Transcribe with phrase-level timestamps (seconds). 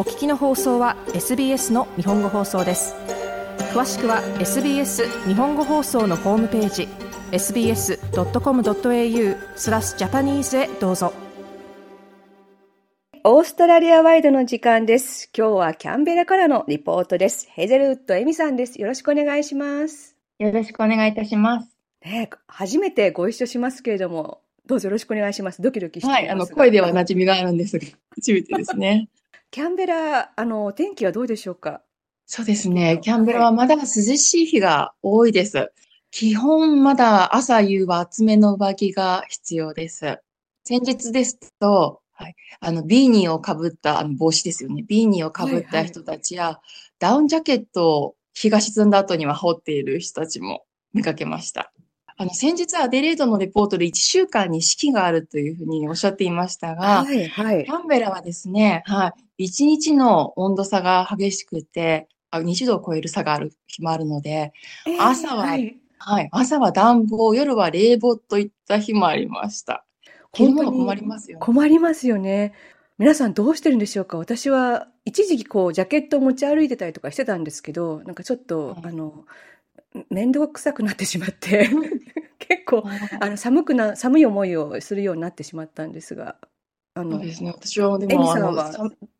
[0.00, 2.94] お聞きの放送は SBS の日本語放送です
[3.74, 6.88] 詳しくは SBS 日本語放送のホームページ
[7.32, 7.98] sbs.com.au
[9.56, 11.12] スラスジャパニーズへどうぞ
[13.24, 15.28] オーストラリアワイドの時間です。
[15.36, 17.46] 今日はキャンベラからのリポートです。
[17.50, 18.80] ヘゼルウッドエミさんです。
[18.80, 20.16] よろしくお願いします。
[20.38, 21.76] よろしくお願いいたします。
[22.02, 25.60] ね、初めてご一緒しますけれども、どうぞよろしくお願いします。
[25.60, 26.16] ドキドキしてます。
[26.16, 29.10] はい、あの、声では馴染みがあるんですが、初めてですね。
[29.52, 31.82] キャンベラ、あの、天気はどうでしょうか？
[32.24, 33.00] そうですね。
[33.02, 35.72] キャンベラはまだ涼しい日が多いです。
[36.12, 40.20] 基本まだ朝夕は厚めの上着が必要です。
[40.62, 44.84] 先日ですと、はい、あの、ビーニーをかぶった、あの、帽子ですよね。
[44.86, 46.62] ビーニーをかぶった人たちや、はいはい、
[47.00, 50.62] ダウンジャケットを日が沈んだ後には羽織っている人たちも
[50.94, 51.69] 見かけました。
[52.20, 57.64] あの、先日アデレードのレポートで1週間に四季があるというふうにおっしゃっていましたが、はい、はい。
[57.64, 59.46] キャンベラはですね、はい。
[59.48, 64.52] 1日の温度差が激しくて、あ20度を超える差がある日もあるので、
[64.86, 69.86] えー、朝は、はい、はい、朝は暖房、夜は冷房といった日もありました。
[70.30, 71.40] 本当に困りますよね。
[71.42, 72.52] 困りますよね。
[72.98, 74.18] 皆さんどうしてるんでしょうか？
[74.18, 79.24] 私は一時期こうジャケットを持ち歩いてたりとかしてたんですけど、なんかちょっと、はい、あの、
[80.08, 81.68] 面倒くさくなってしまって
[82.38, 82.84] 結構
[83.20, 86.36] あの寒くな寒い思いをするようになってしまったんですが
[86.94, 87.50] あのそうですね。
[87.50, 88.72] 私はでもエミさんは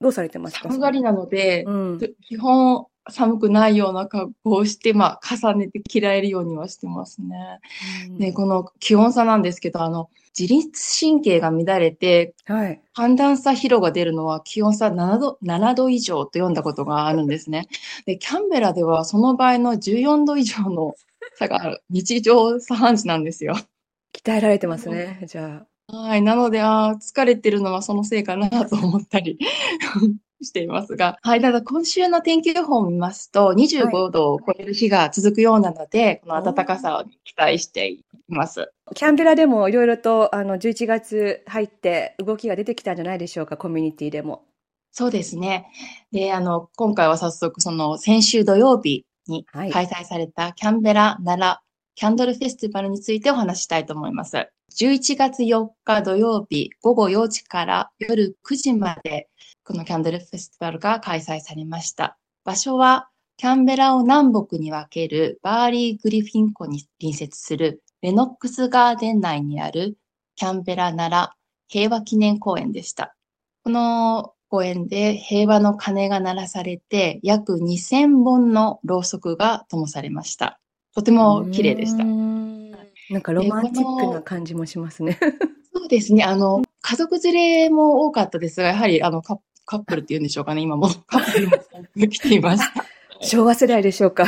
[0.00, 0.68] どうされてますか？
[0.68, 7.60] 寒がりなので、うん、基本寒くないような格好をして、まあ、重ねて着られるようにはしてますね。
[8.08, 10.70] うん、で、この気温差なんですけど、あの、自律
[11.00, 17.66] 神経が乱れて、はい、寒暖差疲労が出るのは気温差7度 ,7 度以上と読んだことがあるんですね。
[18.06, 20.94] で、キャンベラではその場合の14度以上の
[21.34, 23.56] 差がある日常茶飯事なんですよ。
[24.12, 25.96] 鍛えられてますね、じゃあ。
[25.96, 26.22] はい。
[26.22, 29.38] なので、ああ、疲れてるのはそのせいかなと思ったり
[30.42, 31.18] していますが。
[31.22, 31.40] はい。
[31.40, 38.72] ただ今週の天気予報を見ますと、25度を超える日が続くようなので、はい、この暖かさを期待しています。
[38.94, 44.44] キャンベラでもいろいろと、あの、11月入って動きが出てきたんじゃないでしょうか、コミュニティでも。
[44.92, 45.70] そうですね。
[46.12, 51.68] で、あの、今回は早速、その、先週土曜日に開催されたキャンベラ奈良
[51.98, 54.48] キャンドルフェスティバルについてお話したいと思います。
[54.76, 59.28] 11月4日土曜日午後4時から夜9時まで
[59.64, 62.18] このキャンドルフェスティバルが開催されました。
[62.44, 69.96] 場所はキャンベラを南北に分けるバーリー・グリフィン湖に隣接するレノックスガーデン内にある
[70.36, 71.32] キャンベラ奈良
[71.68, 73.14] 平和記念公園でした。
[73.64, 80.58] この公園で平和の鐘が鳴らされて約2000本のろうそくが灯されました。
[80.94, 82.04] とても綺麗でした。
[83.10, 85.18] なんかロマンチックな感じもしますね。
[85.72, 86.24] そうですね。
[86.24, 90.88] あの、家族連れも多かったですが、やはりあのカカップルって言うんでしょうかね、今も。
[91.06, 92.84] カップルも来ていました。
[93.20, 94.26] 昭和世代でしょうか。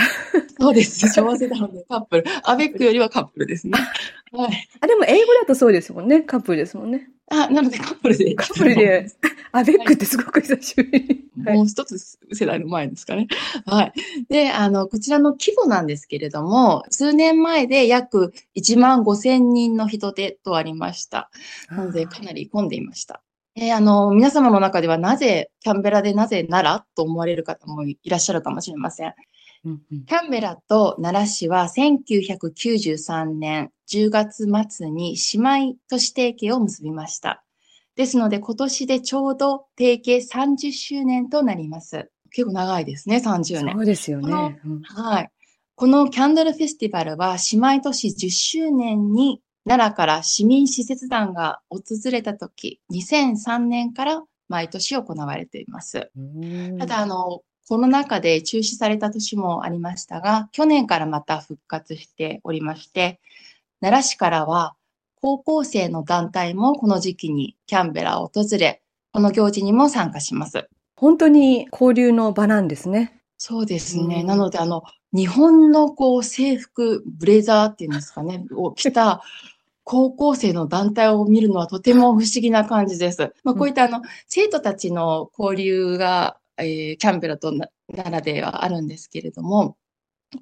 [0.60, 1.09] そうです。
[1.09, 2.25] 昭和世代のカップル。
[2.44, 3.72] アベックよりはカップルですね。
[4.32, 4.69] はい。
[4.81, 6.21] あ、でも英語だとそうですもんね。
[6.21, 7.09] カップルですもんね。
[7.31, 8.34] あ、なのでカップルで。
[8.34, 9.06] カップルで。
[9.53, 11.31] アベックってすごく久しぶり。
[11.44, 11.97] はい、もう一つ
[12.32, 13.28] 世代の前ですかね。
[13.65, 13.93] はい。
[14.28, 21.31] で、あの、こちらの規模なんですけれども、数年前で約1万5千人の人手とありました。
[21.71, 23.22] なので、かなり混んでいました。
[23.56, 29.15] えー、あの、皆様の中ではなぜ、キャンベラでなぜ奈良と思われる方もいらっしゃるかもしれません。
[29.65, 37.44] うんうん、キャンベラと奈良市は1993年10月末に姉妹都市提携を結びました。
[37.97, 42.10] ですので今年でちょうど提携30周年となります。
[42.32, 43.75] 結構長いですね、30年。
[43.75, 44.60] そうですよね。
[44.65, 45.31] うん、はい。
[45.75, 56.10] このキャンドルフェスティバルは姉妹都市10周年に奈良から市民施設団が訪れた時、2003年から毎年行われています。
[56.78, 63.21] ただ、あの、コロナ禍で中止された年もありましたが、去年からまた復活しておりまして、
[63.81, 64.75] 奈良市からは
[65.23, 68.83] 高校生の団体もこの時期にキャンベラを訪れ、
[69.13, 70.69] この行事にも参加します。
[70.97, 73.22] 本当に交流の場なんですね。
[73.39, 74.25] そうですね。
[74.25, 74.83] なので、あの、
[75.13, 79.23] 日本のこう制服、ブレザーっていうんですかね、を着た
[79.84, 83.33] 高校生の団体を見るのはとても不思議な感じです。
[83.45, 87.53] まあ、こういったあの、生徒たちの交流が、えー、キャンベラと
[87.92, 89.77] 奈良ではあるんですけれども、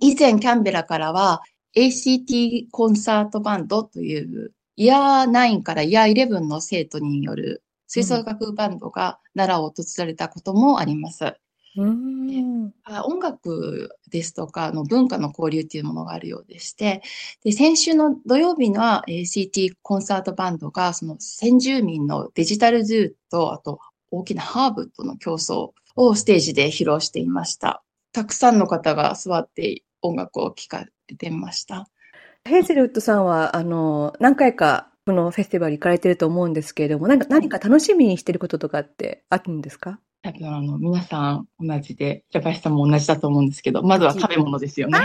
[0.00, 1.42] 以前キャンベラからは
[1.76, 11.34] ACT コンサートバンドというイヤー9からイヤー11の生徒による吹奏楽バンドが奈良を訪れたこともあります。
[11.76, 12.72] うん
[13.04, 17.02] 音楽ですとかの文化の交流っていうものがあるようでして、
[17.44, 23.80] で先週の土曜日の ACT コンサートバンドがその先住民のデジタルズーとあと
[24.10, 27.82] 大きなハーブとの競争をステージで披露していました。
[28.12, 31.88] たくさんの方が座って音楽を聴かれていました。
[32.44, 39.98] ヘイゼルウッドさんは、あの、何回かこのフェスティバル行かれてると思うんですけれども、何か何か楽しみにしてることとかってあるんですか？
[40.22, 45.00] 多分あの、皆さん同じで、平林さんも同じだと思うんですけど、まずは食べ物ですよね。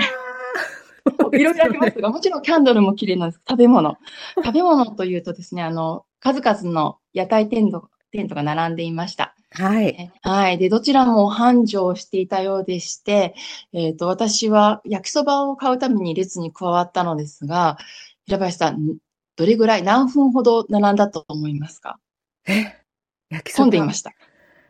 [1.34, 3.42] いろいろありますが、もちろんキャンドルも綺麗なんです。
[3.50, 3.98] 食べ物。
[4.44, 9.32] 食べ物というとですね、あの、数々の屋台テントテントが並んでいました。
[9.56, 10.12] はい。
[10.24, 10.58] はい。
[10.58, 13.36] で、どちらも繁盛していたようでして、
[13.72, 17.78] えっ、ー、と、私は焼きそばを買うために列に加わったのですが、
[18.26, 18.98] 平林さん、
[19.36, 22.00] どれぐらい、何分ほど並んだと思いますか？
[22.48, 22.84] え
[23.30, 23.66] 焼きそば？
[23.66, 24.14] 混んでいました。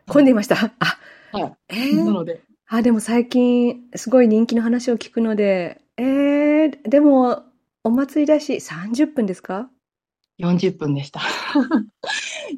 [0.06, 0.56] 混んでいました？
[0.56, 0.98] あ、
[1.32, 1.52] はい。
[1.68, 2.42] えー、なので。
[2.66, 7.42] あ、でも最近、すごい人気の話を聞くので、えー、でも、
[7.84, 9.70] お祭りだし、30分ですか
[10.40, 11.20] ?40 分でした。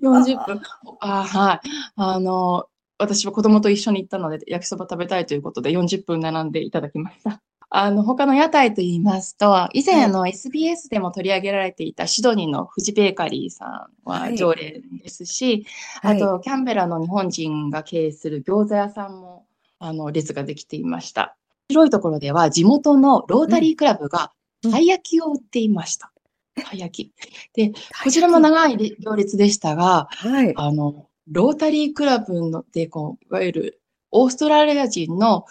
[0.03, 0.61] 40分。
[1.01, 1.69] あはい。
[1.97, 2.67] あの、
[2.99, 7.43] 私は子供と一緒に行ったので、焼きそば食べたいということで40分並んでいただきました。
[7.69, 15.67] あの、他の屋台と言いますと、以前の SBS でも取り上げられていたシドニーのフジベーカリーさんは常連ですし、
[16.01, 19.47] はい、あと、キャンベラの日本人が経営する餃子屋さんも、
[19.79, 21.37] あの、列ができていました。
[21.69, 24.33] 広いところでは、地元のロータリークラブが、
[24.63, 26.13] たい焼きを売っていました。
[26.63, 27.13] たい焼き。
[27.55, 27.73] で、
[28.03, 33.81] こちらも長い行列でしたが、はい、あの、ロータリークラブので、こう、いわゆる
[34.11, 35.45] オーストラリア人の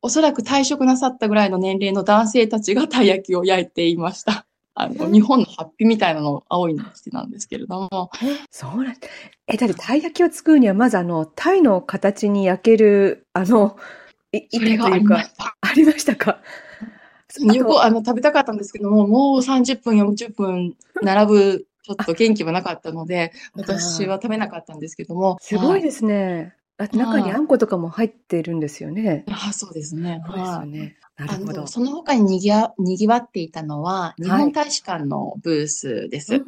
[0.00, 4.46] おそらく退職なさったぐらいの年齢の男性たちがたい焼きを焼いていました。
[4.74, 8.10] あの、日本のハッピーみたいなの青いのしてなんですけれども。
[8.50, 8.96] そうなん
[9.46, 13.76] え、だってたい焼きを作るには、まずあの、タイの形に焼ける、あの、
[14.32, 15.30] い、いというか、
[15.60, 16.40] ありましたか？
[17.82, 25.38] あの、食べたかったんですけども、もう30分、40分並ぶ、ちょっと元気はなかったので、私は食べなかったんですけども。
[25.40, 26.54] すごいですね。
[26.78, 29.24] あ中にあんことかも入ってるんですよね。
[29.28, 30.22] あそうですね。
[30.26, 30.96] そうですよね。
[31.16, 31.66] なるほど。
[31.66, 36.32] その他ににぎわにぎわっていたのは、日本大使館のブースです。
[36.34, 36.42] はい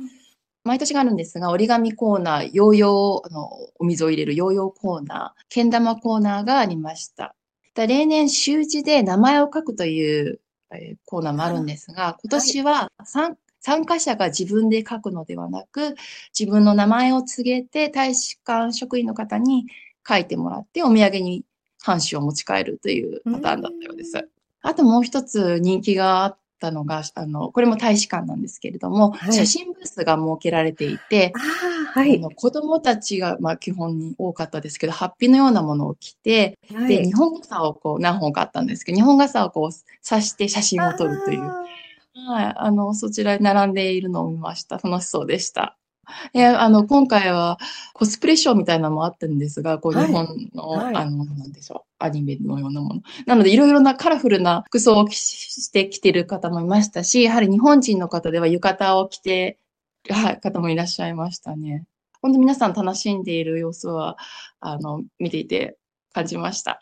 [0.66, 7.34] 毎年があるんですが、折り紙コーナー、ヨーヨー、あの、お水を入れるヨーヨーコーナー、けん玉コーナーがありました。
[7.76, 10.40] 例年、習字で名前を書くという、
[10.76, 15.94] えコーナーもあるんですが、今年は参参加者が自分で書くのではなく、
[16.38, 19.64] 自分の名前を告げて大使館職員の方に
[20.06, 21.44] 書いてもらって、お土産に
[21.82, 24.28] 半紙を持ち帰るというパターンだったようです。
[24.60, 31.32] あともう一つ人気があったのが、あの、これも大使館なんですけれども、はい、写真ブースが設けられていて、
[31.94, 41.42] はい、あの子供たちが、まあ基本に多かったですけど、ハッピーのようなものを着て、はい、で、日本傘をこう何本かあったんですけど、日本傘をこう刺して写真を撮るという、
[42.26, 44.78] はい、あの、そちらに並んでいるのを見ました。
[44.78, 45.76] 楽しそうでした。
[46.32, 47.58] いや、あの、今回は
[47.92, 53.02] コスプレショーみたいなのもあったんですが、こう日本の、はい、あの、なんでしょう、アニメのようなもの。
[53.26, 59.58] なので、いろいろなカラフルな服装をしてきてる方もいましたし、やはり日本人の方では浴衣を着て、
[60.10, 61.84] はい、方もいらっしゃいましたね。
[62.20, 64.16] 本当皆さん楽しんでいる様子は、
[64.60, 65.76] あの、見ていて
[66.12, 66.78] 感じました。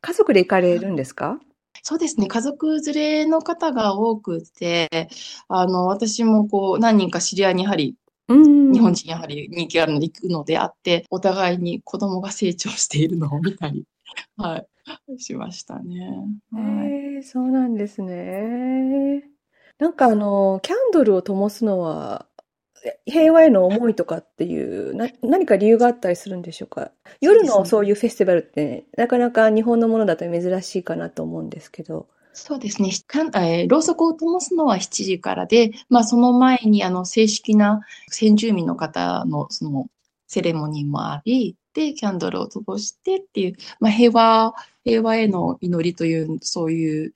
[0.00, 1.38] 家族で行かれるんですか？
[1.82, 2.26] そうですね。
[2.26, 5.08] 家族連れの方が多くて、
[5.48, 7.96] あの、私もこう、何人か知り合いにやはり
[8.28, 13.84] 日本人やはり人気あるので行くのであって、お互いに子供が成長しているのを見たり、
[14.36, 14.64] は
[15.08, 15.98] い、しましたね。
[16.52, 16.62] はい、
[17.16, 19.24] えー、そうなんですね。
[19.78, 22.26] なんかあの、キャンドルを灯すのは、
[23.06, 26.92] 平和への思いとかっていうな、何か理由があったりするんでしょうか？
[27.20, 32.08] 夜のそういうフェスティバルって、なかなか日本のものだと珍しいかなと思うんですけど。
[32.32, 32.90] そうですね。
[32.90, 39.88] えー、ろうそくを灯すのは7時からで、まあその前にあの正式な先住民の方のその
[40.26, 47.12] セレモニーもあり、で、キャンドルを灯してっていう、まあ平和、平和への祈りという、そういう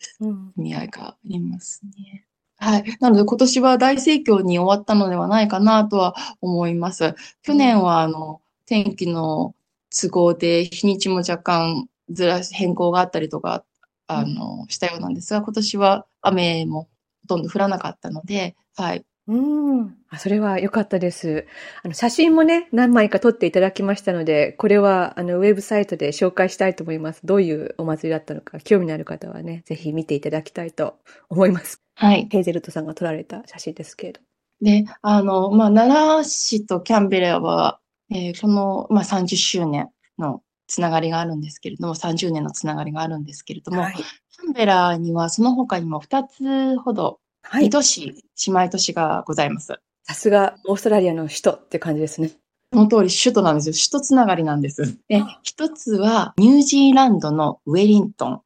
[0.56, 2.24] 意味合いがありますね。
[2.64, 2.96] はい。
[3.00, 7.14] なので今年は大盛況に終わったのではないかなとは思います。
[7.42, 9.54] 去年はあの、天気の
[9.90, 13.64] 都合で日にちも若干ずらし、変更があったりとか
[14.06, 16.88] あの、したようなんですが、今年は雨も
[17.22, 19.04] ほとんど降らなかったので、はい。
[19.26, 19.96] うん。
[20.10, 21.46] あ、それは良かったです。
[21.82, 27.20] あの、写真もね、何枚か撮っていただきましたので、これは、あの、ウェブサイトで紹介したいと思います。
[27.24, 30.98] どういうお祭りだったのか、興味のある方はね、ぜひ見ていただきたいと
[31.30, 31.83] 思います。
[31.96, 32.28] はい。
[32.30, 34.20] ヘイゼルトさんが撮られた写真ですけれど。
[34.60, 49.74] で、あの、まあ、奈良市とキャンベラは、えー、この、まあ、30周年のつながりがあるんですけれども、30年のつながりがあるんですけれども、はい、キャンベラにはその他にも2つほど、2都市、姉妹都市がございます。
[50.06, 52.30] さすがオーストラリアの首都って感じですね。
[52.72, 53.74] その通り首都なんですよ。
[53.74, 54.98] 首都つながりなんです。
[55.08, 58.42] で、一つはニュージーランドのウェリントン。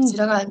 [0.00, 0.44] こちらが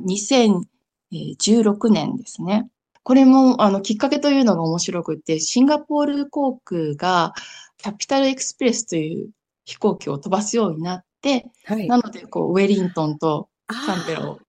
[1.12, 2.70] 2016年ですね。
[3.04, 7.34] これも、あの、きっかけというのが面白くて、シンガポール航空が
[7.78, 9.30] キャピタルエクスプレスという
[9.66, 14.40] 飛行機を飛ばすようになって、はい、なので、こう、ウェリントンとキャンベラを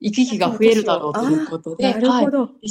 [0.00, 2.70] 行き来が増えるだろうということで、なるほど、はい、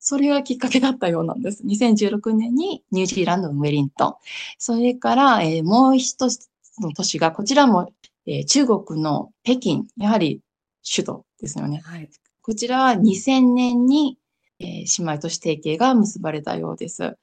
[0.00, 1.62] それがきっかけだったようなんです。
[1.64, 4.14] 2016年にニュージーランドのウェリントン。
[4.58, 6.48] それから、えー、もう一つ
[6.80, 7.92] の都市が、こちらも、
[8.26, 10.40] えー、中国の北京、やはり
[10.82, 11.82] 首都ですよね。
[11.84, 12.08] はい、
[12.50, 14.18] こちらは2000年に、
[14.58, 17.16] えー、姉妹都市提携が結ばれたようです。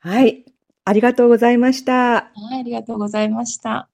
[0.00, 0.44] はい。
[0.84, 1.92] ありがとうございました。
[1.92, 3.88] はい、ありがとうございました。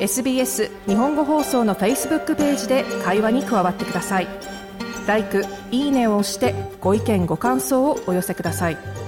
[0.00, 4.26] SBS 日本語放送の Facebook ページで会話に加わってください。
[5.06, 9.01] 「LIKE」「いいね」を押してご意見ご感想をお寄せください。